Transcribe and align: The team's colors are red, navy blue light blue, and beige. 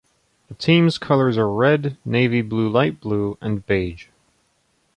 The 0.47 0.55
team's 0.55 0.97
colors 0.97 1.37
are 1.37 1.47
red, 1.47 1.95
navy 2.03 2.41
blue 2.41 2.67
light 2.69 2.99
blue, 2.99 3.37
and 3.39 3.63
beige. 3.63 4.07